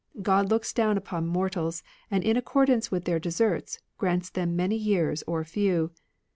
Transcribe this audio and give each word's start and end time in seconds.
God 0.23 0.49
looks 0.49 0.73
down 0.73 0.97
upon 0.97 1.27
mortals, 1.27 1.83
and 2.09 2.23
in 2.23 2.35
accord 2.35 2.69
ance 2.71 2.89
with 2.89 3.05
their 3.05 3.19
deserts 3.19 3.77
grants 3.99 4.31
them 4.31 4.55
many 4.55 4.75
years 4.75 5.23
or 5.27 5.43
few. 5.43 5.91